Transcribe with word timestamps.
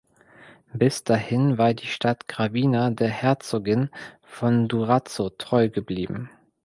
Bis 0.73 1.03
dahin 1.03 1.59
war 1.59 1.75
die 1.75 1.85
Stadt 1.85 2.27
Gravina 2.27 2.89
der 2.89 3.09
Herzogin 3.09 3.91
von 4.23 4.67
Durazzo 4.67 5.29
treu 5.29 5.69
geblieben. 5.69 6.31